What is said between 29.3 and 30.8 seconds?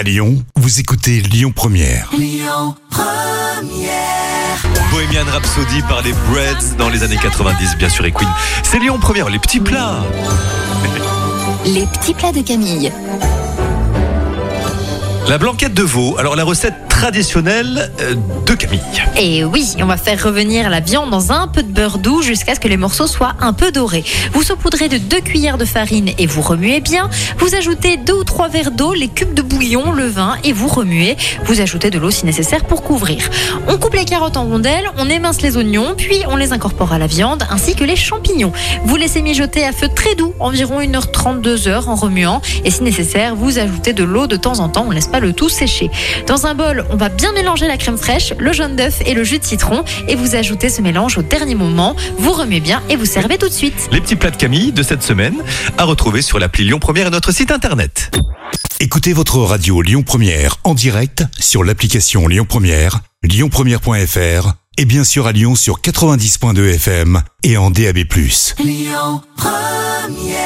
de bouillon, le vin et vous